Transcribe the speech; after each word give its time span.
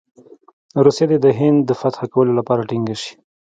روسیه 0.85 1.05
دې 1.09 1.17
د 1.23 1.27
هند 1.39 1.59
د 1.65 1.71
فتح 1.81 2.01
کولو 2.13 2.31
لپاره 2.39 2.67
ټینګه 2.69 2.95
شي. 3.01 3.13